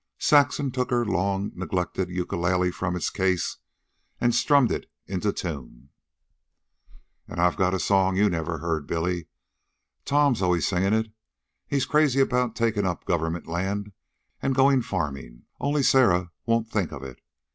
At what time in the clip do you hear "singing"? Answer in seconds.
10.67-10.93